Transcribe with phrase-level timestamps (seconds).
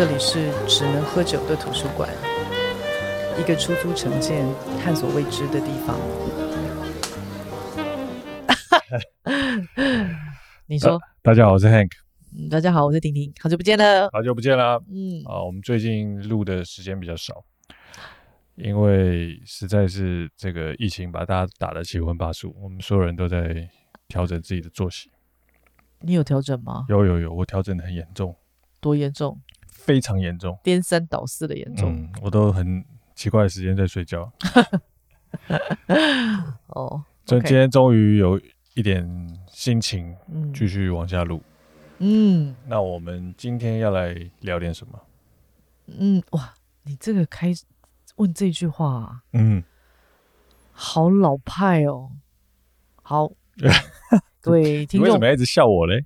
[0.00, 2.08] 这里是只能喝酒的图书馆，
[3.38, 4.48] 一个出租城建、
[4.82, 5.94] 探索未知的地方。
[10.66, 11.90] 你说、啊，大家好，我是 Hank。
[12.34, 13.30] 嗯，大家好，我是婷婷。
[13.42, 14.82] 好久不见了，好久不见了。
[14.90, 17.44] 嗯，啊，我们最近录的时间比较少，
[18.54, 23.68] 因为实在是这个疫情把大家打得七荤八素，我们所有人都在
[24.08, 25.10] 调整自己的作息。
[26.00, 26.86] 你有调整吗？
[26.88, 28.34] 有有有，我调整的很严重。
[28.80, 29.38] 多严重？
[29.84, 31.90] 非常严重，颠三倒四的严重。
[31.92, 32.84] 嗯，我都很
[33.14, 34.30] 奇怪的时间在睡觉。
[36.68, 38.40] 哦，就今天终于有
[38.74, 39.04] 一点
[39.48, 40.14] 心情，
[40.54, 41.42] 继续往下录。
[41.98, 45.00] 嗯，那我们今天要来聊点什么？
[45.86, 47.52] 嗯，哇，你这个开
[48.16, 49.62] 问这句话，啊，嗯，
[50.72, 52.10] 好老派哦。
[53.02, 53.32] 好，
[54.42, 56.04] 对，听众，你为什么一直笑我嘞？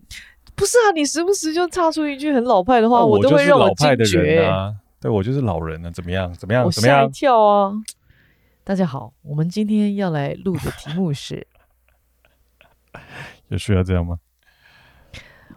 [0.56, 4.74] 不是啊，你时不时就插出一句很老派的话，我都会让我惊觉啊。
[5.00, 6.33] 对，我就是老人啊，怎么样？
[6.33, 6.64] 怎么样？
[6.64, 7.72] 我吓一跳啊！
[8.62, 11.46] 大家好，我们今天要来录的题目是：
[13.48, 14.19] 有需要这样吗？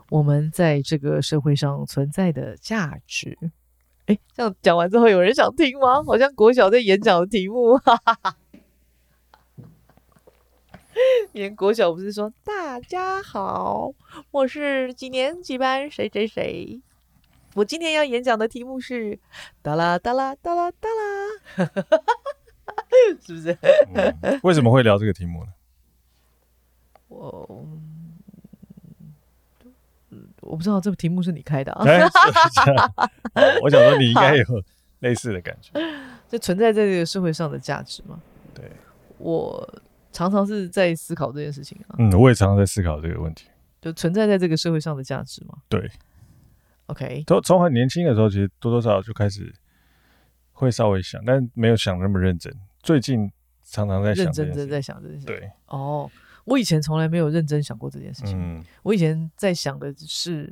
[0.09, 3.37] 我们在这个社会上存在的价值。
[4.07, 6.03] 哎，这样讲完之后，有人想听吗？
[6.03, 7.77] 好像国小在演讲的题目。
[7.77, 8.35] 哈哈哈。
[11.31, 13.91] 连国小不是说大家好，
[14.31, 16.81] 我是几年几班谁谁谁。
[17.55, 19.19] 我今天要演讲的题目是
[19.61, 21.65] 哒啦哒啦哒啦哒啦，
[23.25, 23.57] 是不是、
[23.93, 24.39] 嗯？
[24.43, 25.51] 为什么会聊这个题目呢？
[27.09, 27.67] 我
[30.41, 31.83] 我不知道这个题目是你开的啊。
[33.61, 34.43] 我想说你应该有
[34.99, 35.71] 类似的感觉，
[36.29, 38.19] 就存在在这个社会上的价值吗？
[38.53, 38.71] 对，
[39.17, 39.81] 我。
[40.17, 41.95] 常常是在思考这件事情啊。
[41.99, 43.47] 嗯，我也常常在思考这个问题，
[43.79, 45.59] 就存在在这个社会上的价值嘛？
[45.69, 45.87] 对。
[46.87, 49.53] OK，从从很年轻的时候，其实多多少少就开始
[50.53, 52.51] 会稍微想，但没有想那么认真。
[52.81, 55.27] 最近常常在想，认真的在想这件事。
[55.27, 55.51] 对。
[55.67, 56.09] 哦，
[56.45, 58.35] 我以前从来没有认真想过这件事情。
[58.41, 60.51] 嗯，我以前在想的是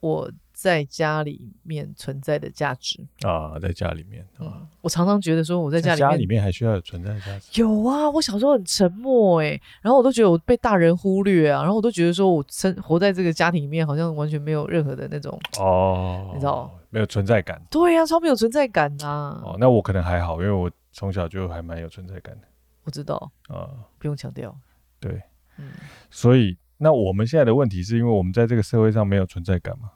[0.00, 0.30] 我。
[0.52, 7.60] 在家里面存在的价值啊，在家里面，嗯，我常常觉得说我在家里面，家里面还需要有存在的价值。
[7.60, 17.60] 有啊，我小时候很沉默哎，然后我都觉得我被大人忽略啊，然后我都觉得说我生活在这个家庭里面，好像完全没有任何的那种哦，你知道，没有存在感。
[17.70, 19.40] 对呀，超没有存在感呐。
[19.44, 22.46] 哦，那我可能还好，因为我从小就还蛮有存在感的。
[22.84, 24.54] 我知道啊，不用强调。
[25.00, 25.22] 对，
[25.56, 25.70] 嗯，
[26.10, 29.90] 所以那我们现在的问题是因为我们在这个社会上没有存在感吗？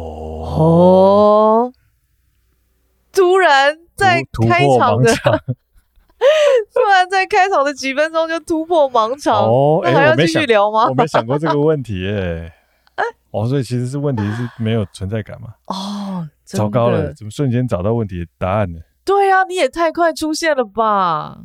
[0.00, 1.72] 哦，
[3.12, 10.86] 突然在开场的，突然在开场的几分钟就突破盲场哦，那还要继续聊吗？
[10.88, 12.52] 我没想过这个问题耶。
[13.30, 15.48] 哦，所以其实是问题是没有存在感嘛？
[15.66, 18.78] 哦，糟糕了，怎么瞬间找到问题的答案呢？
[19.04, 21.38] 对啊，你也太快出现了吧！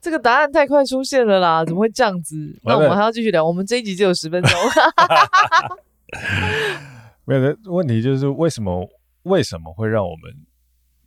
[0.00, 2.36] 这个答案太快出现了啦，怎么会这样子？
[2.62, 4.52] 那我们还要继续聊，我们这一集只有十分钟。
[7.24, 8.88] 没有的问题就是为什么
[9.22, 10.46] 为什么会让我们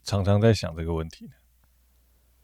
[0.02, 1.32] 常常在想这个问题呢？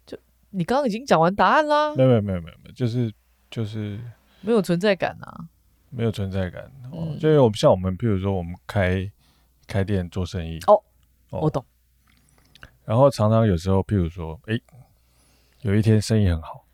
[0.06, 0.18] 就
[0.50, 1.94] 你刚刚已经讲完答案啦。
[1.94, 3.12] 没有没有没有没有，就是
[3.50, 4.00] 就是
[4.40, 5.48] 没有存在感啊，
[5.90, 6.70] 没有存在感。
[6.90, 9.10] 哦，就因为我们像我们，譬如说我们开
[9.66, 10.82] 开店做生意哦，
[11.30, 11.64] 我懂。
[12.84, 14.58] 然后常常有时候，譬如说，哎，
[15.60, 16.66] 有一天生意很好，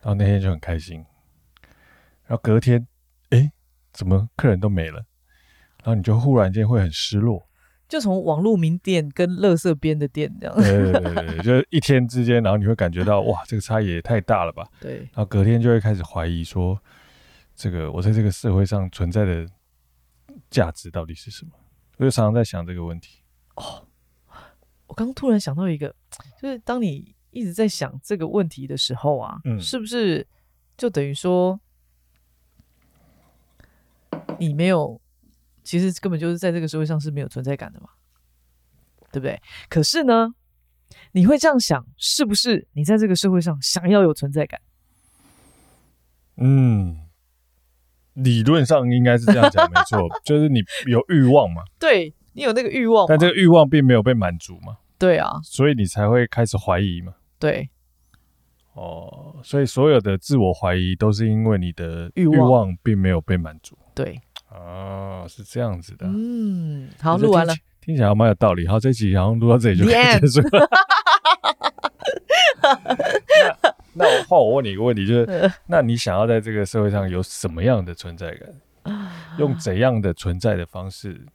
[0.00, 1.04] 然后那天就很开心，
[2.24, 2.86] 然后隔天，
[3.28, 3.52] 哎，
[3.92, 5.04] 怎么客人都没了？
[5.82, 7.48] 然后你就忽然间会很失落，
[7.88, 14.68] 就从网络名店跟乐色边的店这样，对对对对，就是一天之间，然后你会感觉到哇，这个差异也太大了吧？
[14.78, 16.78] 对，然后隔天就会开始怀疑说，
[17.54, 19.46] 这个我在这个社会上存在的
[20.50, 21.52] 价值到底是什么？
[21.96, 23.22] 我就常常在想这个问题。
[23.56, 23.86] 哦，
[24.86, 25.94] 我刚突然想到一个，
[26.40, 30.26] 就是当你一直在想这个问题的时候啊，嗯，是不是
[30.76, 31.58] 就等于说
[34.38, 35.00] 你没有？
[35.62, 37.88] 其实根本就是在这个社会上是没有存在感的嘛，
[39.12, 39.40] 对不对？
[39.68, 40.34] 可是呢，
[41.12, 44.60] 你会这样想，是不是你在这个社会上想要有存在感？
[46.36, 47.00] 嗯，
[48.14, 51.62] 理论上应该是这样讲，没错， 就是你有欲望嘛。
[51.78, 54.78] 对，你有那个欲望，但这个欲望并没有被满足嘛。
[54.98, 57.14] 对啊，所以你才会开始怀疑嘛。
[57.38, 57.68] 对，
[58.72, 63.78] 哦，所以所有的自我怀疑都是因为你的欲望并没有被满足。
[63.94, 64.20] 对。
[64.50, 66.06] 哦，是这样子的。
[66.06, 68.66] 嗯，好，录完了，听起来蛮有道理。
[68.66, 70.68] 好，这集好像录到这里就结束了。
[73.62, 78.48] 那那我换我问你一个问题，就是，那你想要在这个社会上有什么样的存在感？
[79.38, 81.26] 用怎样的存在的方式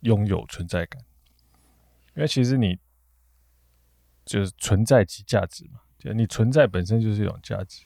[0.00, 1.02] 拥有存在感？
[2.14, 2.78] 因为其实你
[4.24, 7.84] 就是存在即价值嘛，就你存在本身就是一种价值。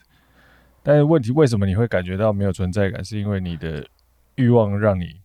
[0.83, 3.03] 但是问题，为什么你会感觉到没有存在感？
[3.03, 3.85] 是因为你的
[4.37, 5.21] 欲望让你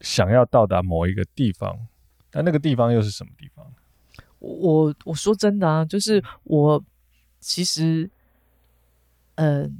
[0.00, 1.88] 想要到达某一个地方，
[2.30, 3.74] 但那个地方又是什么地方？
[4.38, 6.84] 我我说真的啊，就是我
[7.40, 8.10] 其实，
[9.36, 9.70] 嗯、呃，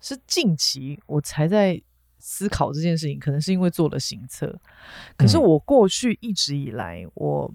[0.00, 1.82] 是近期我才在
[2.20, 4.56] 思考这件事情，可能是因为做了行测。
[5.16, 7.52] 可是我过去一直以来，我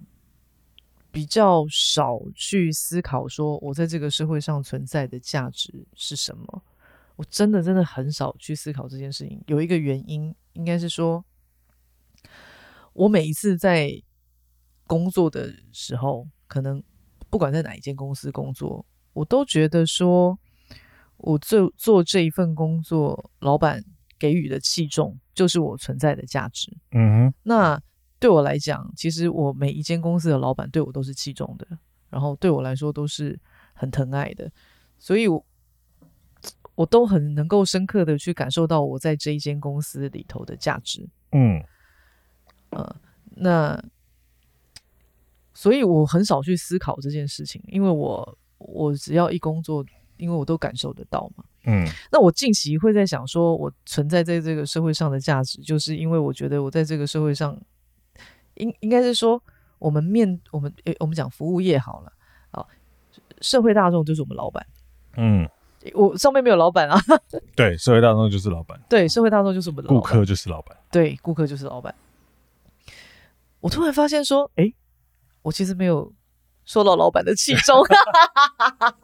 [1.09, 6.61] 比较少去思考说我在这个社会上存在的价值是什么。
[7.17, 9.43] 我真的真的很少去思考这件事情。
[9.47, 11.23] 有一个原因，应该是说，
[12.93, 14.01] 我每一次在。
[14.89, 16.81] 工作的时候，可能
[17.29, 20.39] 不管在哪一间公司工作，我都觉得说，
[21.17, 23.83] 我做做这一份工作，老板
[24.17, 26.71] 给予的器重就是我存在的价值。
[26.91, 27.77] 嗯哼，那
[28.17, 31.67] 对我来讲，其实我每一间公司的老板对我都是器重的，
[32.09, 33.37] 然后对我来说都是
[33.73, 34.49] 很疼爱的，
[34.97, 35.45] 所以我，
[36.77, 41.05] 我都很能够深刻的去感受到我在这一间公司里头的价值。
[41.33, 41.61] 嗯，
[42.69, 42.95] 呃，
[43.35, 43.83] 那。
[45.59, 49.83] 所以我很少去思考这件事情，因为我我只要一工作，
[50.17, 51.43] 因为我都感受得到嘛。
[51.65, 57.59] 嗯，那我近期会在想，说我存在在这个社会上的价值，就是因为我觉得我在这个社会上，
[58.53, 59.41] 应应该是说，
[59.79, 62.13] 我们面我们诶，我们讲服务业好了，
[62.51, 62.63] 啊，
[63.41, 64.63] 社会大众就是我们老板。
[65.15, 65.49] 嗯，
[65.93, 66.99] 我上面没有老板啊。
[67.55, 68.79] 对，社会大众就是老板。
[68.89, 69.89] 对，社会大众就是我们的。
[69.89, 70.75] 顾客就是老板。
[70.91, 71.93] 对，顾客就是老板。
[73.59, 74.73] 我突然发现说，哎。
[75.43, 76.11] 我其实没有
[76.65, 77.81] 受到老板的器重，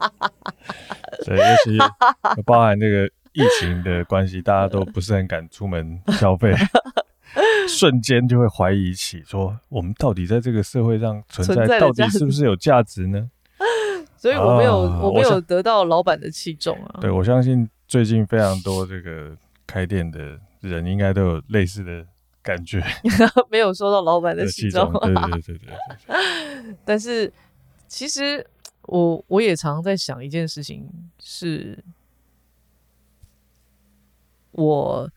[1.24, 1.78] 对，尤其
[2.44, 6.52] 包含这个疫情的关系，大家都不是很敢出门消费，
[7.66, 13.30] 瞬间就会怀疑起说，我们到底在这个社会上存在，到底是不是有价值呢？
[14.24, 16.98] 所以我没有，啊、我没有得到老板的器重啊。
[16.98, 19.36] 对，我相信最近非常多这个
[19.66, 22.06] 开店的人，应该都有类似的。
[22.42, 22.82] 感觉
[23.50, 26.74] 没有收到老板的器重，对对对对对。
[26.84, 27.32] 但是
[27.88, 28.46] 其实
[28.82, 30.86] 我我也常常在想一件事情，
[31.18, 31.82] 是
[34.52, 35.10] 我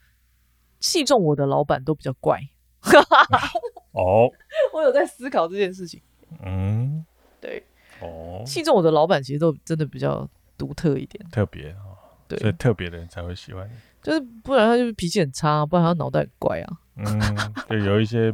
[0.79, 2.39] 器重我的老板都比较怪。
[3.91, 4.29] 哦，
[4.73, 6.01] 我有在思考这件事情。
[6.45, 7.05] 嗯，
[7.41, 7.61] 对。
[8.01, 10.27] 哦，器重我的老板其实都真的比较
[10.57, 11.81] 独特一点，特别啊。
[12.27, 13.73] 对，所以特别的人才会喜欢你。
[14.03, 16.77] 就是不然他就是脾气很差，不然他脑袋很怪啊。
[16.97, 17.21] 嗯，
[17.69, 18.33] 就有一些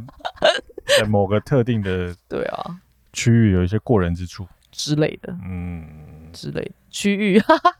[0.98, 2.80] 在某个特定的 对啊。
[3.12, 4.46] 区域有一些过人之处。
[4.72, 7.38] 之类的，嗯，之类区域。
[7.38, 7.72] 哈哈，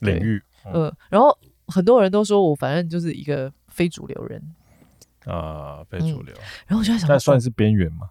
[0.00, 1.36] 领域，嗯，嗯，然后
[1.66, 4.42] 很多人都说我反正就是一个非主流人。
[5.26, 8.08] 啊，非主流，嗯，然后我就在想，那算是边缘吗？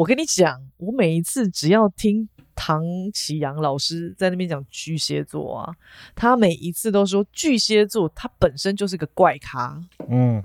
[0.00, 2.28] 我跟你讲，我每一次只要听。
[2.62, 2.82] 唐
[3.14, 5.74] 启阳老师在那边讲巨蟹座啊，
[6.14, 10.44] 他每一次都说巨蟹座他本身就是个怪咖，嗯，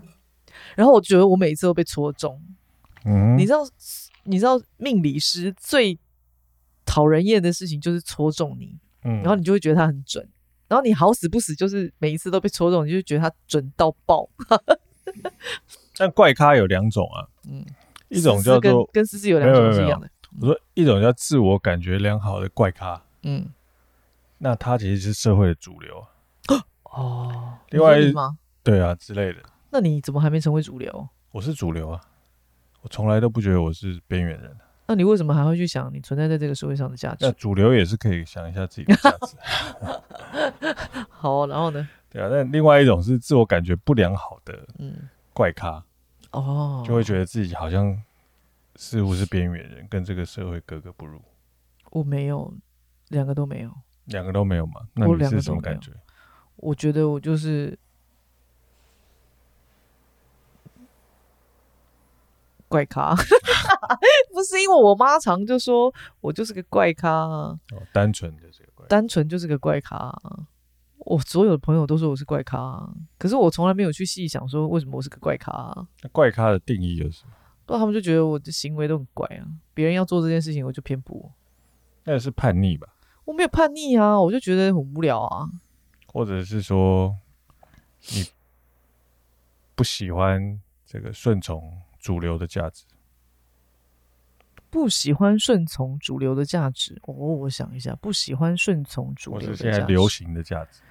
[0.78, 2.42] 然后我觉得我每一次都被戳中，
[3.04, 3.68] 嗯，你知道，
[4.24, 6.00] 你知道命理师最
[6.86, 10.26] 讨人厌的事情就是戳中你，嗯，然后你就会觉得他很准，
[10.70, 14.30] 然后你好死不死就是每一次都被戳中，你就觉得他准到爆。
[15.98, 17.66] 但怪咖有两种啊，嗯，
[18.10, 20.10] 一种叫做跟思思有两种是一样的。
[20.42, 23.48] 我说一种叫自我感觉良好的怪咖，嗯，
[24.40, 26.06] 那他其实是社会的主流
[26.84, 27.54] 哦。
[27.70, 27.98] 另外？
[28.64, 29.40] 对啊之类的。
[29.70, 31.08] 那你怎么还没成为主流？
[31.32, 32.02] 我是主流啊，
[32.82, 34.58] 我从来都不觉得我是边缘人。
[34.88, 37.26] 那你为什么还会去想你存在在这个社会上的价值？
[37.26, 39.36] 那主流也是可以想一下自己的价值。
[41.10, 41.88] 好啊，然后呢？
[42.10, 45.84] 对啊，那另外一种是自我感觉不良好的，嗯，怪咖
[46.36, 48.02] 哦，就会觉得自己好像。
[48.78, 51.22] 似乎是边缘人，跟这个社会格格不入。
[51.92, 52.54] 我没有，
[53.08, 53.74] 两个都没有，
[54.04, 54.82] 两个都没有嘛？
[54.96, 55.94] 那你是什么感觉？
[56.58, 57.80] 我，我觉得我就是
[62.68, 63.16] 怪咖，
[64.34, 67.58] 不是因为我妈常就说我就是个怪咖啊。
[67.72, 70.46] 哦，单纯的这个怪，单纯就是个怪咖啊。
[71.06, 75.88] 我所有的朋友都说我是怪咖啊，可是我从来没有去细想说为什么我是个怪咖啊。
[76.02, 77.32] 那怪咖的定义就是什么？
[77.68, 81.32] 那他们就觉得我的行为都很怪啊，别人要做这件事情，我就偏不。
[82.04, 82.88] 那也是叛逆吧？
[83.24, 85.50] 我没有叛逆啊，我就觉得很无聊啊。
[86.08, 87.16] 或者是说，
[88.14, 88.26] 你
[89.74, 92.86] 不喜欢这个顺从主流的价值，
[94.70, 97.00] 不喜欢顺从主流的价值。
[97.04, 99.72] 哦，我想一下，不喜欢顺从主流的价值。
[99.72, 100.82] 现在流行的价值，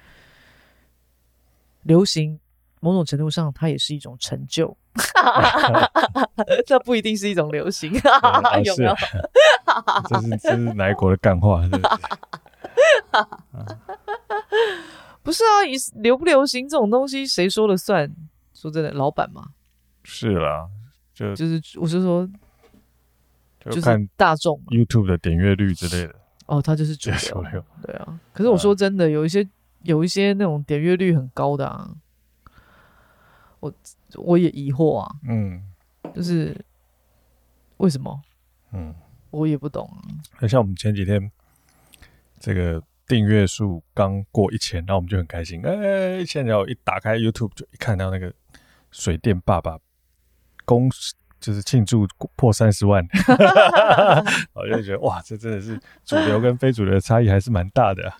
[1.85, 2.39] 流行
[2.81, 4.75] 某种程度上它也是一种成就，
[6.67, 7.91] 这不一定是一种流行，
[8.63, 8.93] 有没有？
[10.09, 11.63] 这是这是哪一国的干话？
[11.63, 11.83] 是不是？
[15.23, 15.65] 不是啊，
[15.95, 18.13] 流不流行这种东西谁说了算？
[18.53, 19.49] 说真的，老板嘛。
[20.03, 20.67] 是啦，
[21.13, 22.29] 就就是我是说。
[23.71, 26.13] 就看就是大众 YouTube 的点阅率之类的
[26.45, 28.19] 哦，它就是主流，对啊。
[28.31, 29.43] 可是我说真的，有一些
[29.85, 31.95] 有一些那种点阅率很高的啊，
[33.59, 33.73] 我
[34.15, 35.63] 我也疑惑啊，嗯，
[36.13, 36.55] 就是
[37.77, 38.21] 为什么？
[38.73, 38.93] 嗯，
[39.31, 40.03] 我也不懂啊。
[40.33, 41.31] 很像我们前几天
[42.39, 48.33] 这个订阅数刚过一千，然后我们就很开心，哎，现在我一打开 YouTube 就一看到那个
[48.91, 49.79] 水电爸爸
[50.65, 50.89] 公。
[51.37, 53.05] 就是庆祝破三十万，
[54.53, 58.17] 我就觉得哇，这真的是主流跟非主流的差异还是蛮大的啊。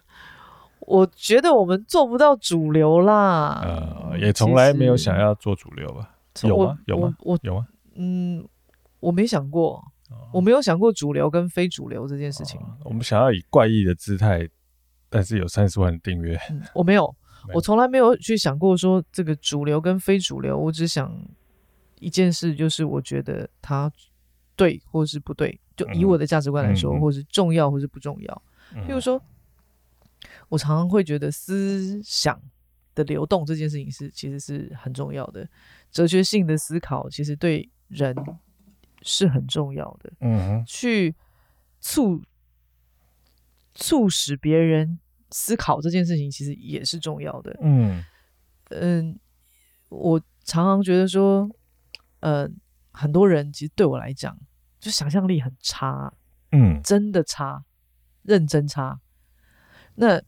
[0.86, 6.16] 我觉得我们做不到主流啦，呃，也从来没有想要做主流吧？
[6.44, 6.80] 有吗？
[6.86, 7.16] 有吗？
[7.22, 7.68] 我有吗？
[7.96, 8.48] 嗯，
[9.00, 9.84] 我没想过，
[10.32, 12.60] 我没有想过主流跟非主流这件事情。
[12.84, 14.48] 我们想要以怪异的姿态，
[15.10, 16.40] 但是有三十万的订阅，
[16.74, 17.16] 我没有，
[17.54, 21.12] 我从来没有去想过说这个主流跟非主流，我只想。
[22.02, 23.90] 一件事就是，我觉得它
[24.58, 28.42] 对或是不对，就以我的价值观来说，嗯、或是重要或是不重要。
[28.76, 29.20] 嗯、譬如说，
[30.50, 32.40] 我常常会觉得思想
[32.94, 35.48] 的流动这件事情是其实是很重要的，
[35.92, 38.16] 哲学性的思考其实对人
[39.02, 40.12] 是很重要的。
[40.22, 41.16] 嗯哼，去
[41.80, 42.22] 促
[43.74, 45.00] 促使别人
[45.32, 47.58] 思考这件事情其实也是重要的。
[47.62, 48.04] 嗯
[48.70, 49.20] 嗯，
[49.90, 51.50] 我常常觉得说。
[52.22, 52.50] 呃，
[52.92, 54.36] 很多人其实对我来讲，
[54.80, 56.12] 就想象力很差，
[56.52, 57.64] 嗯，真的差，
[58.24, 59.00] 认真差。
[59.96, 60.22] 那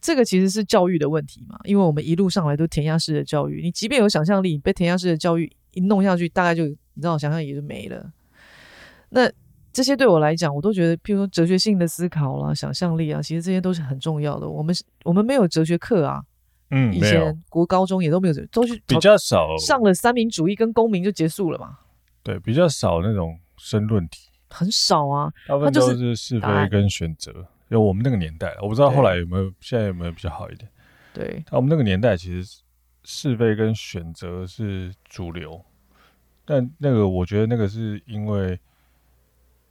[0.00, 8.12] 这个其实是教育的问题嘛，因为我们一路上来都填鸭式的教育，你即便有想象力，你被填鸭式的教育一弄下去，大概就你知道，想象也就没了。
[9.10, 9.30] 那
[9.72, 14.48] 这些对我来讲，我都觉得，譬如说哲学性的思考啦、想象力啊，其实这些都是很重要的。
[14.48, 16.22] 我们我们没有哲学课啊。
[16.70, 21.78] 嗯，以前国高中也都没有，都是比较少上了三民主义跟公民就结束了嘛。
[22.22, 25.32] 对，比较少那种申论题，很少啊。
[25.46, 27.46] 大部分都是是非跟选择。
[27.68, 30.70] 有我们那个年代，我不知道后来有没有，现在有没有比较好一点？
[31.12, 32.62] 对，我们那个年代其实
[33.04, 35.64] 是非跟选择是主流，
[36.44, 38.58] 但那个我觉得那个是因为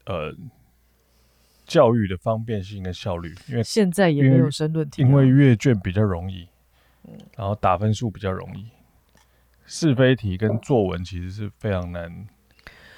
[0.06, 0.34] 呃
[1.66, 6.48] 教育的方便性跟效率，因为现在也没有申论题，因为阅卷比较容易。
[7.38, 8.68] 然后打分数比较容易，
[9.66, 12.28] 是非题跟作文其实是非常难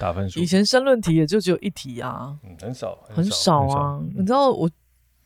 [0.00, 0.40] 打分数。
[0.40, 4.02] 以前申论题也就只有一题啊，嗯，很少很少啊。
[4.16, 4.68] 你知道我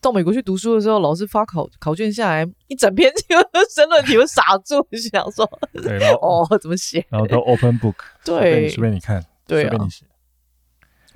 [0.04, 3.36] 到美国去读书的时候，老师发考考卷下来，一整篇就
[3.74, 7.04] 申论题，我傻住，就想说，对，然后 哦怎么写？
[7.08, 10.04] 然后都 open book，对，随便你看，对，随便你写。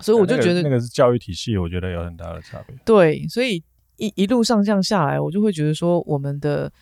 [0.00, 2.75] 所以我就觉得那个是教育体系，我觉得有很大的差别。
[2.85, 3.62] 对，所以
[3.97, 6.73] 一一路上这样下来，我就会觉得说我们的。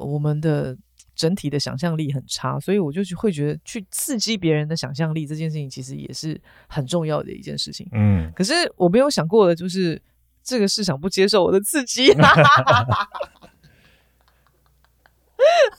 [0.00, 0.78] 我们的
[1.16, 7.88] 整体的想象力很差，所以我就会觉得去刺激别人的想象力这件事情，其实也是很重要的一件事情。
[7.90, 10.00] 嗯，可是我没有想过的就是
[10.48, 12.12] 这个市场不接受我的刺激。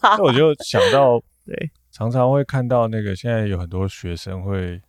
[0.01, 4.81] 那我就想到，对，常常会看到那个现在有很多学生会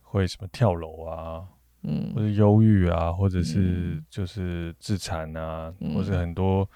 [0.00, 1.44] 会什么跳楼啊，
[1.82, 6.68] 嗯，或者忧郁啊，或者是就是自残啊，嗯、或者很多。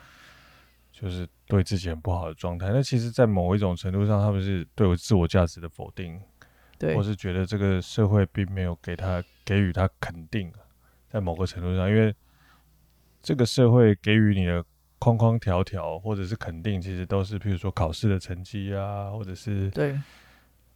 [0.92, 6.20] 就是对自己很不好的状态，那其实，在某一种程度上，他们是对我自我价值的否定，
[6.78, 10.52] 对，或是觉得这个社会并没有给他给予他肯定，
[11.10, 12.14] 在某个程度上，因为
[13.20, 14.64] 这个社会给予你的
[14.98, 19.98] 框框条条或者是肯定，其实都是譬如说考试的成绩啊，或者是对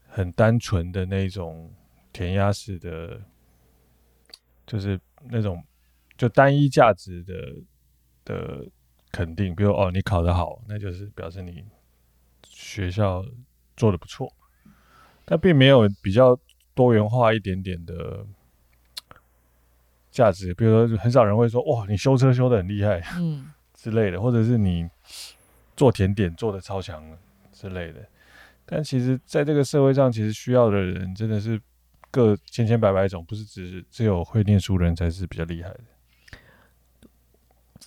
[0.08, 1.72] 很单纯的那种
[2.12, 3.22] 填鸭式的，
[4.66, 5.00] 就是
[5.30, 5.64] 那种
[6.18, 7.34] 就单一价值的
[8.24, 8.66] 的。
[9.16, 11.64] 肯定，比如哦，你考得好，那就是表示你
[12.44, 13.24] 学校
[13.76, 14.28] 做的不错，
[15.24, 16.36] 但并没有比较
[16.74, 18.26] 多元化一点点的
[20.14, 20.54] 价值。
[20.54, 24.88] 比如说，很少人会说哇，你修车修的很厉害，嗯 之类的，或者是你
[25.76, 27.04] 做甜点做的超强
[27.52, 28.00] 之类的。
[28.64, 31.60] 但其实，在这个社会上，其实需要的人真的是
[32.10, 35.80] 各千千百百种，不是只只有会念书的人才是比较厉害的。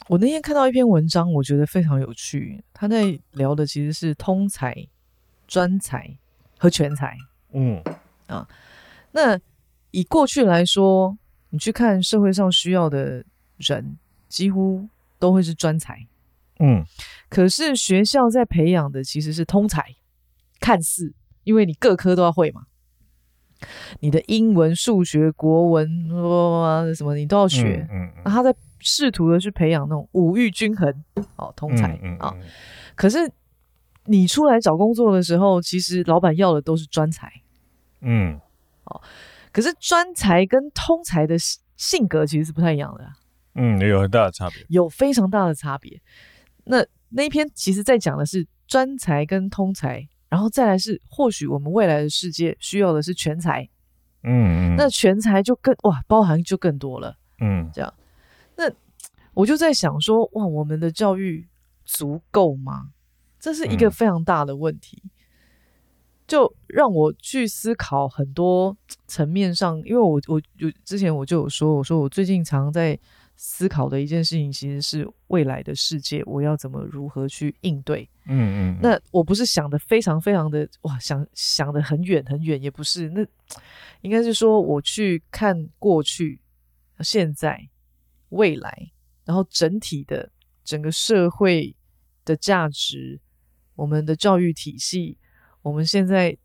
[0.07, 2.63] 我那天看到一篇文章，我觉得非常有趣。
[2.73, 4.87] 他在聊的其实是通才、
[5.47, 6.15] 专才
[6.59, 7.17] 和全才。
[7.53, 7.81] 嗯
[8.27, 8.47] 啊，
[9.13, 9.39] 那
[9.89, 11.17] 以过去来说，
[11.49, 13.23] 你去看社会上需要的
[13.57, 14.87] 人，几乎
[15.19, 16.07] 都会是专才。
[16.59, 16.83] 嗯，
[17.29, 19.95] 可是学校在培养的其实是通才，
[20.59, 21.13] 看似
[21.43, 22.63] 因为你各科都要会嘛，
[23.99, 25.87] 你的英文、数学、国文
[26.95, 27.87] 什么你都要学。
[27.91, 31.03] 嗯，嗯，嗯，他在试图的去培养那种五育均衡
[31.35, 32.41] 哦，通才啊、嗯嗯嗯。
[32.95, 33.31] 可是
[34.05, 37.31] 你出来找工作的时候，其实老板要的都是专才。
[38.01, 38.39] 嗯，
[38.85, 39.01] 哦，
[39.57, 41.35] 可是专才跟通才的
[41.77, 43.03] 性格其实是不太一样的。
[43.55, 45.99] 嗯，也有很大的差别，有非常大的差别。
[46.65, 53.67] 那那一篇其实在讲的是专才跟通才，然后再来是或许我们未来的世界需要的是全才，
[54.21, 57.91] 嗯嗯，那全才就更哇，包含就更多了，嗯，这样。
[58.55, 58.71] 那
[59.33, 61.47] 我就在想说，哇，我们的教育
[61.83, 62.89] 足够吗？
[63.39, 65.09] 这是一个非常大的问题，嗯、
[66.27, 68.75] 就让我去思考很多
[69.07, 72.99] 层面上，因为我我有之前我就有说，我说我最近常在。
[73.39, 78.09] 思考的一件事情，其实是未来的世界，我要怎么如何去应对？
[78.25, 78.79] 嗯嗯。
[78.81, 83.07] 那我不是想的非常非常的哇，想想的很远很远，也不是。
[83.09, 83.23] 那
[84.01, 86.41] 应该是说，我去看过去、
[87.01, 87.69] 现在、
[88.29, 88.91] 未来，
[89.23, 90.31] 然后整体的
[90.63, 91.75] 整个社会
[92.25, 93.19] 的价值，
[93.75, 95.15] 我们的教育体系，
[95.67, 96.37] 我们现在。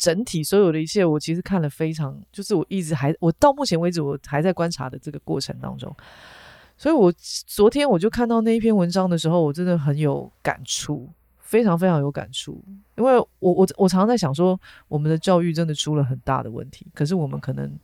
[0.00, 5.92] 整体所有的一切，我其实看了非常，就是我一直还，我到目前为止我还在观察的这个过程当中，
[6.76, 7.12] 所以我
[7.48, 12.64] 昨天我就看到那一篇文章的时候，我真的很有感触，非常非常有感触，
[12.96, 17.76] 因为我我我常常在想说，我们的教育真的出了很大的问题，可是我们可能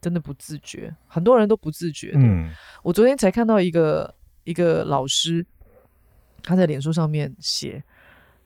[0.00, 2.20] 真的不自觉，很多人都不自觉的。
[2.20, 2.48] 嗯，
[2.84, 5.44] 我昨天才看到一个一个老师，
[6.44, 7.82] 他在脸书上面写，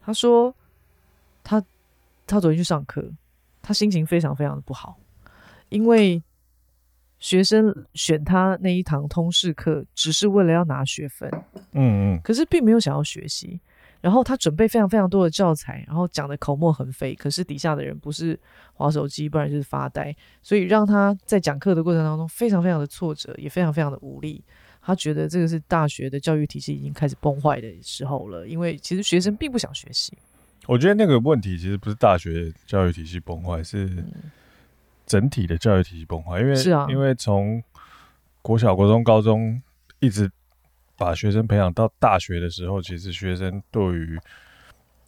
[0.00, 0.54] 他说
[1.44, 1.62] 他。
[2.26, 3.04] 他昨天去上课，
[3.60, 4.96] 他心情非常非常的不好，
[5.68, 6.22] 因为
[7.18, 11.28] 学生选他那一堂通识课，只是为了要拿学分，
[11.72, 13.60] 嗯嗯，可是并没有想要学习。
[14.00, 18.38] 然后他准备非常非常多的教材，然后讲的口沫横飞，可是底下的人不是
[18.74, 24.40] 划手机，不然就是发呆，所以让他在讲课的过程当中非常非常的挫折，也非常非常的无力。
[24.80, 30.16] 他觉得这个是大学的教育体系已经开始崩坏的时候了，因为其实学生并不想学习。
[30.70, 33.90] 我觉得那个问题其实不是大学教育体系崩坏，是
[35.04, 36.38] 整体的教育体系崩坏。
[36.38, 37.60] 因为是啊，因为从
[38.40, 39.60] 国小、国中、高中
[39.98, 40.30] 一直
[40.96, 44.16] 把学生培养到大学的时候，其实学生对于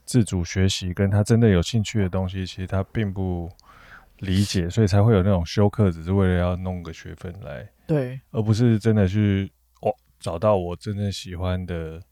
[0.05, 3.49] 自主学习跟他真的有兴趣的东西，其实他并不
[4.19, 9.49] 理解，所以才会有那种修课，只是为了要弄个学分来，对，而不是真的去
[9.83, 12.03] 哦找到我真正喜欢的。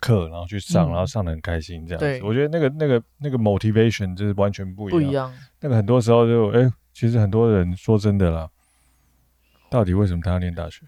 [0.00, 2.04] 课，然后去上，嗯、然后上的很开心，这样子。
[2.04, 5.02] 对，我觉得那个、那个、那个 motivation 就是完全不一样。
[5.02, 5.34] 不一样。
[5.60, 8.48] 那个很多时候就，哎、欸，其实很多人说真的啦，
[9.70, 10.82] 到底为什么他要念大学？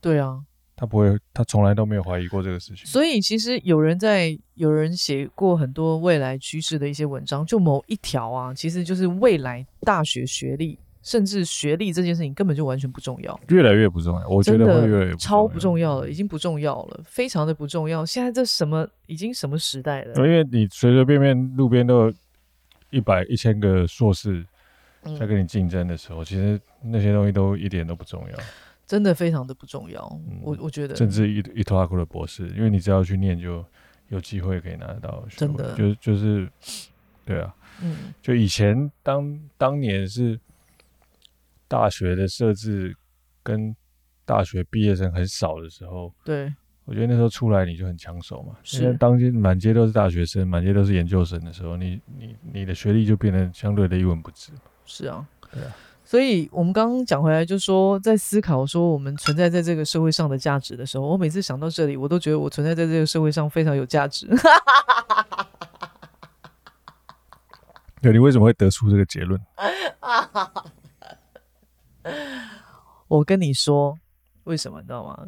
[0.00, 0.40] 对啊，
[0.76, 2.84] 他不会，他从来都没有怀疑过这个事情。
[2.86, 10.78] 所以其实有人在，有人写过很多未来趋势的一些文章，就某一条啊，其实就是未来大学学历。
[11.04, 14.26] 甚至学历这件事情根本就完全不重要，越来越不重要。
[14.26, 18.06] 我觉得会越来越超不重要了，已经不重要了，非常的不重要。
[18.06, 20.14] 现在这什么已经什么时代了？
[20.16, 22.14] 因为你随随便便路边都有
[22.88, 24.42] 一百一千个硕士
[25.18, 28.38] 在跟你竞争的时候，嗯，其实那些东西都一点都不重要，
[28.86, 30.00] 真的非常的不重要。
[30.26, 33.62] 嗯，我我觉得，甚至一一拖拉库的博士，因为你只要去念，就
[34.08, 35.22] 有机会可以拿得到。
[35.36, 36.48] 真的，就就是
[37.26, 40.40] 对啊，嗯，就以前当当年是。
[41.74, 42.96] 大学的设置
[43.42, 43.74] 跟
[44.24, 48.54] 大学毕业生很少的时候，对，我觉得那时候出来你就很抢手嘛。
[48.62, 54.52] 现在当今满街都是大学生，满街都是研究生的时候，你你你的学历就变得相对的一文不值。
[54.86, 55.74] 是啊，对啊。
[56.04, 64.28] 所以我们刚刚讲回来，就说在思考说我们存在在这个社会上的价值的时候，我每次想到这里，我都觉得我存在在这个社会上非常有价值。
[68.00, 69.40] 对，你为什么会得出这个结论？
[73.08, 73.98] 我跟你说，
[74.44, 75.26] 为什么你知道吗？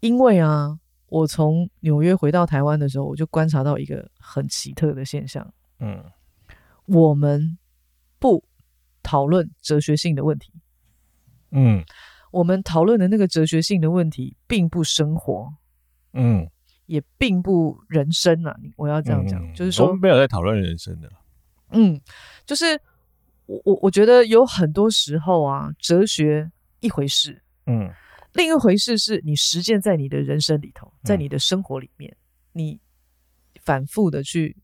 [0.00, 5.52] 因为啊，我从纽约回到台湾的时候，我就观察到一个很奇特的现象。
[5.80, 6.04] 嗯，
[6.84, 7.58] 我们
[8.18, 8.44] 不
[9.02, 10.52] 讨论哲学性的问题。
[11.50, 11.84] 嗯，
[12.30, 15.52] 我们讨论的那个哲学性的问题，并不生活。
[16.12, 16.48] 嗯，
[16.86, 18.54] 也并不人生啊。
[18.76, 21.10] 我要这样讲，嗯，就是说，我们没有在讨论人生的。
[21.70, 22.00] 嗯，
[22.44, 22.80] 就是。
[23.46, 27.90] 我我我觉得有很多时候啊，哲学一回事，嗯，
[28.34, 32.18] 另一回事是你实践在你的人生里头，在你的生活里面，嗯、
[32.52, 32.80] 你
[33.62, 34.56] 反复的去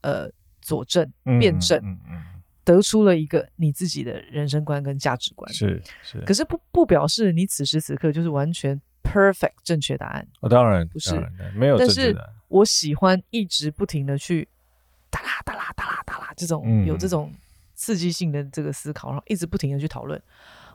[0.00, 2.22] 呃佐证、辩证，嗯嗯，
[2.64, 5.52] 得出了一个你自己的人生观跟价值观。
[5.52, 10.26] 是是，可是不不表示你此时此刻就是完全 perfect 正确答案。
[10.40, 11.14] 哦，当然不是，
[11.54, 11.76] 没有。
[11.76, 12.16] 但是
[12.48, 14.48] 我喜欢一直不停的去
[15.10, 17.32] 哒啦哒啦哒啦哒啦这种、嗯、有这种
[17.82, 20.22] 刺激性的这个思考，然后一直不停的去讨论。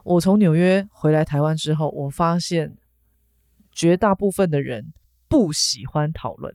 [0.04, 2.76] 我从纽约回来台湾之后，我发现
[3.72, 4.92] 绝大部分的人
[5.26, 6.54] 不喜欢讨论。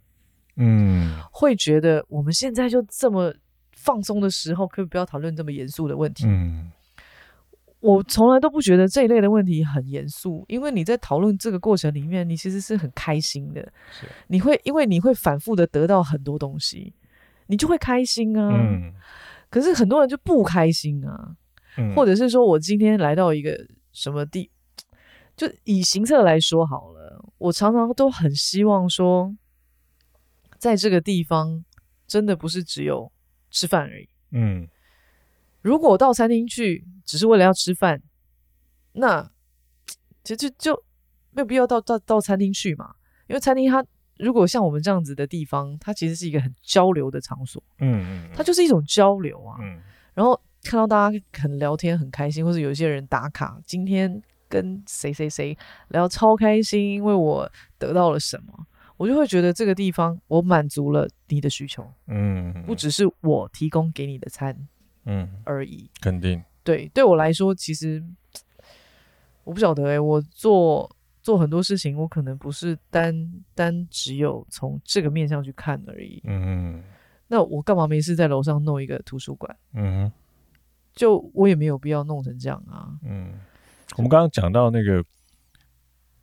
[0.57, 3.33] 嗯，会觉得我们现在就这么
[3.71, 6.25] 放松的时候，可以不要讨论这么严肃的问题。
[6.27, 6.71] 嗯，
[7.79, 13.73] 我从来都不觉得这一类的问题很严肃，因为你在讨论这个过程里面，你其实是很开心的。
[14.27, 16.93] 你会因为你会反复的得到很多东西，
[17.47, 18.49] 你就会开心啊。
[18.53, 18.93] 嗯，
[19.53, 21.35] 可是很多人就不开心啊。
[21.77, 23.55] 嗯，或者是说我今天来到一个
[23.91, 24.49] 什么地，
[25.37, 29.35] 就以行测来说好了，我常常都很希望说。
[30.57, 31.65] 在这个地方，
[32.07, 33.11] 真的不是只有
[33.51, 34.07] 吃饭而已。
[34.31, 34.65] 嗯，
[35.61, 38.01] 如果我到餐厅去只是为了要吃饭，
[38.93, 39.29] 那
[40.23, 40.83] 其实就就
[41.31, 42.95] 没有必要到到到餐厅去嘛。
[43.27, 43.85] 因为餐厅它
[44.23, 47.61] 如果像我们这样子的地方，它其实是一个很交流的场所。
[47.79, 49.57] 嗯嗯，它就是一种交流啊。
[49.61, 49.79] 嗯，
[50.13, 55.57] 然后看到大家很聊天很开心，或者有一些人打卡，今天跟谁谁谁
[55.89, 58.65] 聊超开心，因为我得到了什么。
[58.95, 64.55] 我就会觉得这个地方我满足了你的需求，嗯，不只是我提供给你的餐，
[65.05, 68.01] 嗯而已，肯定，对，对我来说，其实
[69.43, 70.89] 我不晓得哎、欸，我做
[71.23, 73.15] 做很多事情，我可能不是单
[73.55, 76.83] 单只有从这个面向去看而已，嗯，
[77.27, 79.57] 那我干嘛没事在楼上弄一个图书馆？
[79.73, 80.11] 嗯，
[80.93, 83.39] 就我也没有必要弄成这样啊，嗯，
[83.95, 85.01] 我们刚刚讲到那个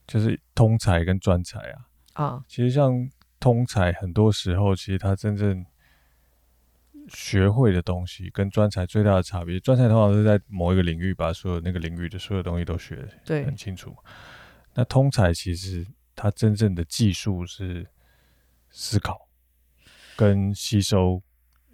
[0.07, 1.87] 就是通才跟专才啊。
[2.13, 3.09] 啊，其实像
[3.39, 5.65] 通才，很多时候其实他真正
[7.09, 13.97] 学会的东西跟专才最大的差别，专才通常是在某一个领域把所有那个领域的所有东西都学得对很清楚。
[14.75, 17.87] 那通才其实它真正的技术是
[18.71, 19.29] 思考
[20.17, 21.23] 跟吸收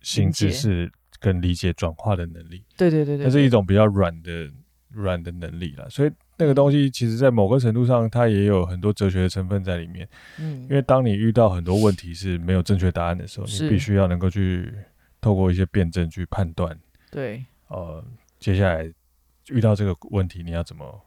[0.02, 2.64] 新知识跟理解转化的能力。
[2.76, 4.50] 对对对对，它是一种比较软的
[4.90, 6.10] 软的能力啦，所以。
[6.38, 10.06] 那个东西其实，在某个程度上，它也有很多哲学的成分在里面。
[10.38, 14.70] 嗯，因为当你遇到很多问题是没有正确答案的时候，你必须要能够去
[15.18, 16.78] 透过一些辩证去判断。
[17.10, 18.04] 对，呃，
[18.38, 18.84] 接下来
[19.48, 21.00] 遇到这个问题，你要怎么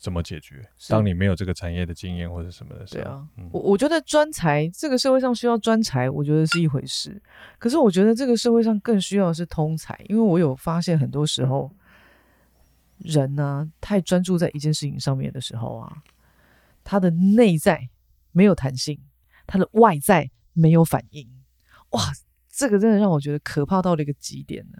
[0.00, 0.68] 怎么解决？
[0.88, 7.22] 当你没有这个产业的经验或者什么的时候，对啊，嗯、我我觉得专才这个社会上需要专才，我觉得是一回事。
[7.58, 11.70] 可是我觉得这个社会上更需要的是通才，因为我有发现很多时候。
[13.02, 16.02] 人呢、啊，太专注在一件事情上面的时候啊，
[16.84, 17.88] 他的内在
[18.30, 19.00] 没有弹性，
[19.46, 21.26] 他的外在没有反应。
[21.92, 22.12] 哇，
[22.52, 24.78] 这个真的让我觉得可怕到了一个极点呢。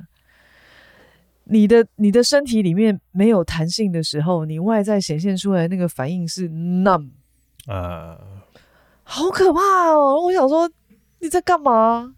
[1.51, 7.11] 你的你的身体里面没有弹性的时候，你外在显现出来那个反应是 numb
[7.67, 8.17] 啊，
[9.03, 9.61] 好可怕
[9.91, 10.21] 哦！
[10.23, 10.71] 我想说，
[11.19, 12.15] 你在干嘛？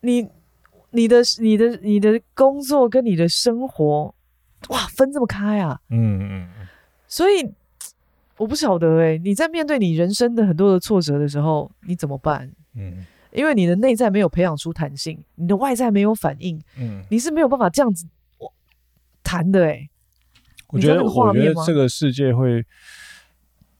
[0.00, 0.26] 你
[0.90, 4.14] 你的你的你的工作跟你的生活。
[4.68, 5.80] 哇，分这么开啊！
[5.88, 6.68] 嗯嗯嗯，
[7.06, 7.50] 所以
[8.36, 12.50] 我不晓得哎，你在面对你人生的很多的挫折的时候，你怎么办？
[12.74, 18.06] 嗯，因为你的内在没有培养出弹性，你的外在没有反应，嗯，你是没有办法这样子
[19.22, 19.88] 弹的哎。
[20.68, 22.64] 我觉得，我觉得这个世界会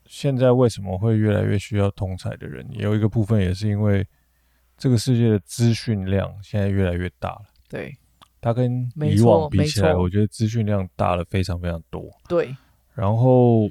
[0.07, 2.67] 现在为什么会越来越需要通才的人？
[2.73, 4.07] 也有一个部分也是因为
[4.77, 7.43] 这个世界的资讯量现在越来越大了。
[7.69, 7.97] 对。
[8.43, 12.11] 它跟以往比起来，我觉得资讯量大了非常非常多。
[12.27, 12.57] 对，
[12.95, 13.69] 然后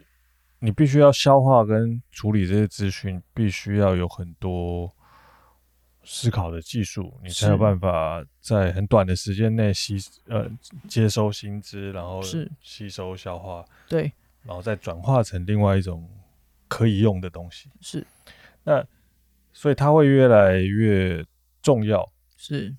[0.60, 4.94] 你必须要消化跟处理这些资讯，必须要有很多
[6.12, 10.50] 思考的技术，你才有办法在很短的时间内吸呃
[10.88, 12.19] 接收新知，然后
[12.62, 14.12] 吸收消化，对，
[14.43, 16.10] 然后再转化成另外一种
[16.67, 17.69] 可以用的东西。
[17.80, 18.04] 是，
[18.63, 18.84] 那
[19.54, 21.24] 所以它会越来越
[21.62, 22.76] 重要，是。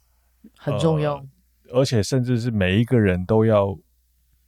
[0.57, 1.14] 很重要。
[1.14, 1.27] 呃
[1.73, 3.79] 而且甚至是每一个人都要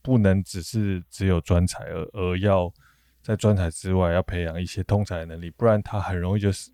[0.03, 2.68] 不能只是只有专才，而而要
[3.23, 6.73] 在专才之外要培养一些通才能力，不然他很容易就是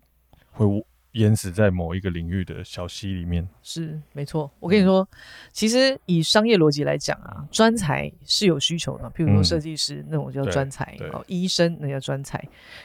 [0.49, 0.65] 会
[1.13, 3.47] 淹死在某一个领域的小溪里面。
[3.63, 5.17] 是没错，我跟你说，嗯、
[5.51, 12.37] 其实以商业逻辑来讲啊，专才是有需求的，譬如说设计师、嗯、那种叫专才，哦，医生那叫专才。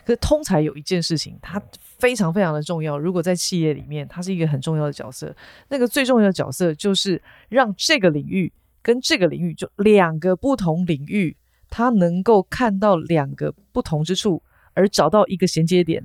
[0.06, 1.62] 可是通才有一件事情，它
[1.98, 2.98] 非常非常的重要。
[2.98, 5.36] 如果在企业里面，它是一个很重要的角色。
[5.68, 11.36] 那个最重要的角色就是让这个领域跟这个领域，就两个不同领域，
[11.68, 16.02] 它能够看到两个不同之处，而找到一个衔接点，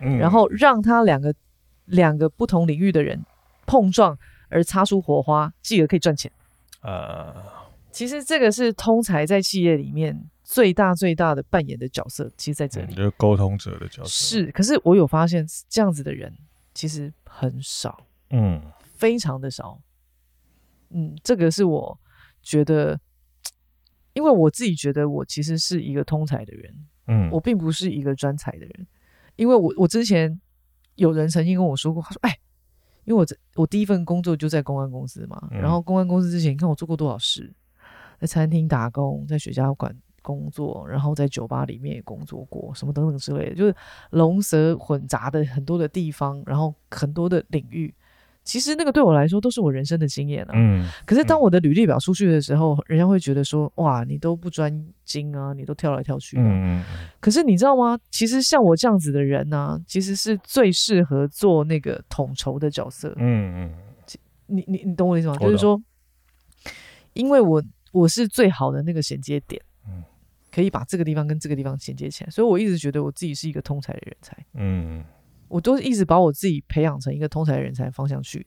[0.00, 1.32] 嗯、然后让它两个。
[1.90, 3.24] 两个不同领域的人
[3.66, 6.30] 碰撞，而擦出火花，继而可以赚钱。
[6.80, 14.08] 啊，其实这个是通才在企业里面最大最大的扮演的角色，其实在这里，嗯、就是沟通者的角色。
[14.08, 16.34] 是，可是我有发现这样子的人
[16.74, 18.60] 其实很少，嗯，
[18.96, 19.80] 非常的少。
[20.90, 22.00] 嗯，这个是我
[22.42, 22.98] 觉得，
[24.14, 26.74] 因为我自己觉得我其实是一个通才的人，
[27.06, 28.86] 嗯，我并不是一个专才的人，
[29.36, 30.40] 因为我我之前
[31.00, 32.38] 有人曾经跟我说过，他说，哎，
[33.04, 37.50] 因为我这我第一份工作就在公安公司嘛，嗯、然后公安公司之前，你看我做过多少事，
[38.20, 43.74] 在餐厅打工，在雪茄馆工作，然后在酒吧里面也工作过，什么等等之类的，就是
[44.10, 47.94] 龙蛇混杂的很多的地方，然后很多的领域。
[48.50, 50.50] 其实那个对我来说都是我人生的经验啊。
[50.54, 50.84] 嗯。
[51.06, 56.82] 可是当我的履历表出去的时候，嗯、人家会觉得说：“哇，你都不专精啊，你都跳来跳去的。”嗯。
[57.20, 57.96] 可是你知道吗？
[58.10, 63.14] 其实像我这样子的人呢、啊，其实是最适合做那个统筹的角色。
[63.18, 63.74] 嗯嗯。
[64.46, 65.36] 你你你懂我的意思吗？
[65.36, 65.80] 就是说，
[67.12, 70.02] 因为我我是最好的那个衔接点，嗯，
[70.50, 74.36] 可以把这个地方跟这个地方衔接起来，所以我一直觉得我自己是一个通才的人才。
[74.54, 75.04] 嗯。
[75.50, 78.46] 我都一直把我自己培养成一个通才人才方向去，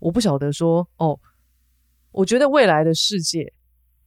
[0.00, 1.20] 我不晓得说哦，
[2.10, 3.52] 我觉得未来的世界、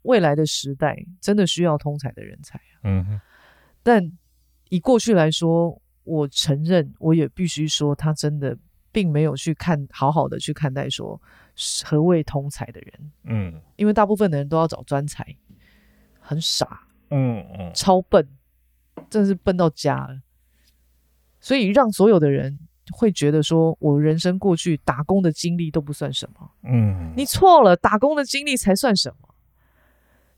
[0.01, 2.60] 未来的时代真的需要通才的人才。
[2.84, 3.21] 嗯哼，
[3.84, 4.12] 但
[4.69, 8.58] 以过去来说，我承认，我也必须说，他真的
[8.91, 11.21] 并没有去看好好的去看待说
[11.86, 13.12] 何谓通才的人。
[13.25, 15.23] 嗯，因为大部分的人都要找专才，
[16.19, 16.88] 很傻。
[17.12, 18.27] 嗯嗯，超笨，
[19.12, 20.21] 真的是笨到家了。
[21.41, 22.58] 所以让所有的人
[22.91, 26.51] 会觉得说，我人生过去打工的经历都不算什么。
[26.63, 29.27] 嗯，你错了，打工的经历才算什么。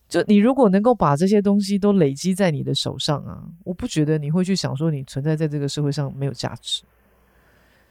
[0.08, 6.84] 就你如果能够把这些东西都累积在你的手上啊，我不觉得你会去想说你存在在这个社会上没有价值。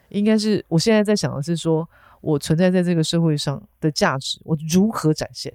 [0.08, 1.88] 应该是我现在在想的是说，
[2.20, 5.52] 我存在在这个社会上的价值，我如何展现？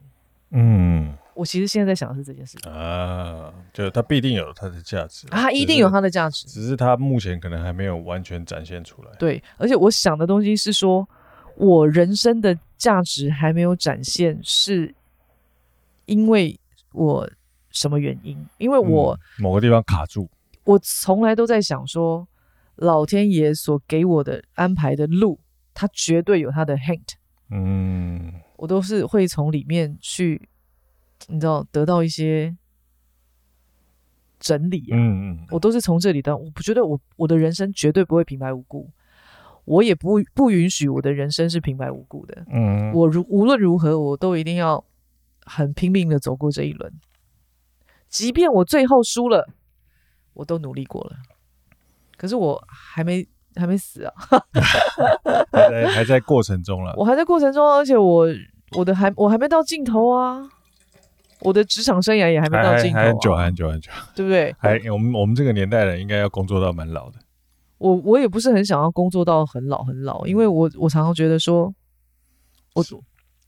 [0.51, 1.13] 嗯。
[1.37, 9.11] 我其实现在在想的是这件事情啊，就它必定有它的价值啊，它一定有它的价值，只是它目前可能还没有完全展现出来。
[9.19, 11.07] 对，而且我想的东西是说，
[11.55, 14.95] 我人生的价值还没有展现，是
[16.05, 16.59] 因为
[16.91, 17.29] 我
[17.69, 18.43] 什么原因？
[18.57, 20.27] 因为我、嗯、某个地方卡住。
[20.63, 22.27] 我从来都在想说，
[22.77, 25.39] 老天爷所给我的安排的路，
[25.75, 27.13] 它绝对有它的 hint。
[27.51, 30.49] 嗯，我都是会从里面去。
[31.27, 32.55] 你知道得到一些
[34.39, 36.37] 整理，嗯嗯，我都是从这里的。
[36.37, 38.89] 我不觉得我我的人生绝对不会平白无故，
[39.65, 42.45] 我也不不允许我的人生是平白无故的。
[42.51, 44.85] 嗯，我如无论如何，我都一定要
[45.43, 46.93] 很拼命的走过这一轮，
[48.07, 49.49] 即便我最后输了，
[50.33, 51.17] 我都努力过了。
[52.15, 54.13] 可是我还没还没死啊，
[55.51, 56.93] 还在还在过程中了。
[56.95, 58.27] 我还在过程中，而且我
[58.77, 60.47] 我的还我还没到尽头啊。
[61.41, 64.55] 我的职场生涯也还没到尽头，啊还，很久，很久，很久，对不对？
[64.57, 67.19] 还我们我们这个年代人应该要工作到蛮老的。
[67.77, 71.71] 我我也不是很想要工作到很老很老，因为我我常常觉得说，
[72.73, 72.83] 我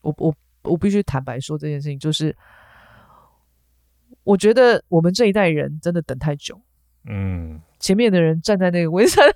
[0.01, 2.35] 我我我必须坦白说这件事情，就是
[4.23, 6.61] 我觉得我们这一代人真的等太久。
[7.07, 9.29] 嗯，前面的人站在那个位置站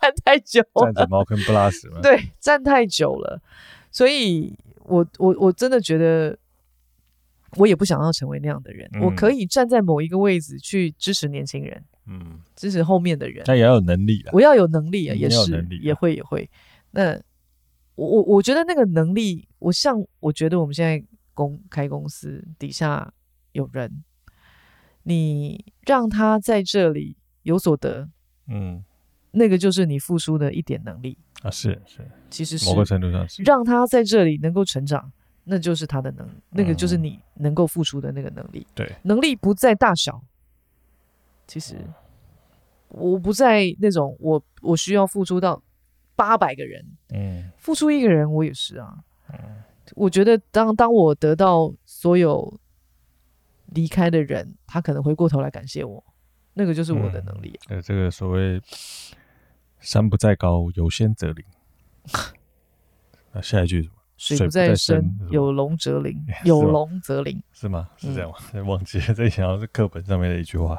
[0.00, 2.00] 站太久， 站着茅坑不拉屎嘛。
[2.02, 3.40] 对，站太久了，
[3.92, 6.36] 所以我我我真的觉得。
[7.56, 13.42] 我也不想要成为那样的人，嗯、我可以站在某一个位置去支持年轻人，嗯，支持后面的人。
[13.46, 16.48] 但也要有能力啊，我要有能力啊，也是，啊、也会也会。
[16.90, 17.18] 那
[17.94, 23.12] 我我我觉得那个能力，我像我觉得我们现在公开公司底下
[23.52, 24.04] 有人，
[25.04, 28.08] 你让他在这里有所得，
[28.48, 28.84] 嗯，
[29.30, 35.10] 那个就是你付出的一点能力啊，是是，其实是某个程度上是让他在这里能够成长。
[35.50, 38.66] 那就是他的能，那个就是你能够付出的那个能力。
[38.74, 40.22] 对，能力不在大小。
[41.46, 41.76] 其实，
[42.88, 45.62] 我不在那种我我需要付出到
[46.14, 46.84] 八百个人，
[47.14, 48.98] 嗯，付出一个人我也是啊。
[49.32, 49.38] 嗯，
[49.94, 52.60] 我觉得当当我得到所有
[53.68, 56.04] 离开的人，他可能回过头来感谢我，
[56.52, 57.58] 那个就是我的能力。
[57.68, 58.60] 呃，这个所谓
[59.80, 61.42] 山不在高，有仙则灵。
[63.32, 63.90] 那下一句。
[64.18, 67.88] 水不在深，有龙则灵， 有龙则灵， 是吗？
[67.96, 68.36] 是这样吗？
[68.52, 70.78] 嗯、忘记了，这想要是课本上面的一句话。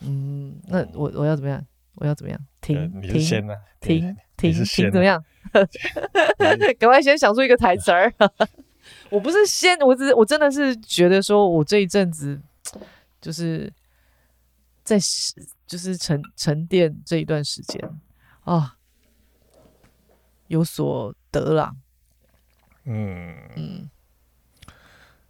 [0.00, 1.62] 嗯，那我我要怎么样？
[1.96, 2.40] 我要怎么样？
[2.60, 5.22] 停，停，停，啊、停，停，停，怎么样？
[6.78, 8.10] 赶快先想出一个台词儿。
[9.10, 12.40] 我不是先，我只是我真的是觉得说，我这一阵子
[13.20, 13.70] 就是
[14.84, 14.96] 在
[15.66, 17.82] 就是沉沉淀这一段时间
[18.44, 18.76] 啊，
[20.46, 21.74] 有所得了。
[22.84, 23.36] 嗯。
[23.56, 23.90] 嗯，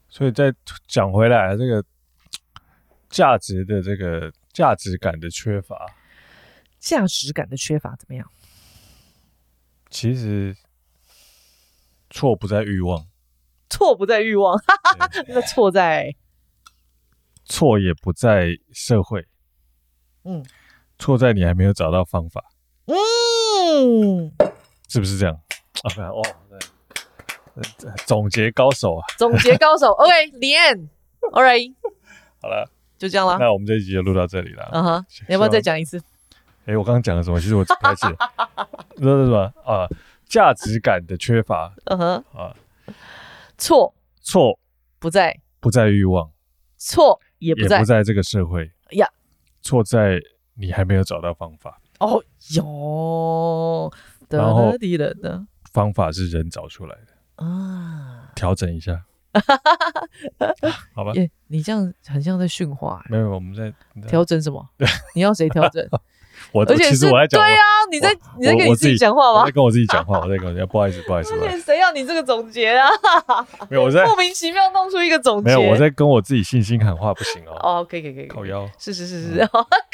[0.08, 0.54] 所以再
[0.86, 1.84] 讲回来，这个
[3.08, 5.86] 价值的这个价值感的缺乏，
[6.78, 8.30] 价值感的缺乏怎么样？
[9.90, 10.56] 其实
[12.10, 13.06] 错不在欲望，
[13.68, 14.56] 错不在欲望，
[15.28, 16.14] 那错在？
[17.44, 19.26] 错也不在社会，
[20.22, 20.46] 嗯，
[21.00, 22.44] 错在你还没有找到方法，
[22.84, 24.32] 嗯，
[24.88, 25.34] 是不是这样？
[25.82, 26.58] 啊，哦，对，
[28.07, 31.75] 总结高手啊， 总结高手，OK，the end，all right，
[32.40, 33.37] 好了，就这样了。
[33.38, 34.68] 那我们这一集就录到这里了。
[34.73, 36.01] 嗯哼，你要不要再讲一次？
[36.66, 37.40] 哎，我刚刚讲了什么？
[37.40, 38.16] 其实我不太记得。
[39.01, 39.88] 说是什么啊？
[40.29, 41.75] 价值感的缺乏。
[41.87, 42.55] 嗯哼，啊，
[43.59, 44.59] 错错
[44.99, 46.31] 不在不在欲望，
[46.77, 49.09] 错也不在也不在这个社会呀，
[49.62, 50.20] 错在
[50.55, 51.81] 你还没有找到方法。
[51.99, 52.23] 哦
[52.55, 53.92] 哟，
[54.29, 57.10] 然后的的的方法是人找出来的
[57.40, 59.03] 啊，调整一下，
[60.94, 61.12] 好吧？
[61.14, 63.03] 耶，你这样很像在训话。
[63.09, 63.72] 没有，我们在
[64.07, 64.64] 调整什么？
[65.14, 65.87] 你要谁调整？
[66.53, 69.40] 我而且其实我在讲，对啊，你在你在跟你自己讲话吗？
[69.40, 71.61] 我在跟我自己讲话，我在跟我不好意思，不好意思。
[71.61, 72.88] 谁要你这个总结啊？
[73.68, 75.44] 没有，我在莫名其妙弄出一个总结。
[75.44, 77.53] 没有，我在跟我自己信心喊话，不行哦。
[77.62, 79.46] 哦，可以可以可以，靠腰，是是是是，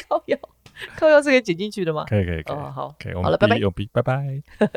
[0.07, 0.37] 靠腰，
[0.95, 2.05] 靠腰是可以剪进去的吗？
[2.07, 3.59] 可以可以可以，哦好，可以，好了，拜拜，
[3.91, 4.67] 拜拜。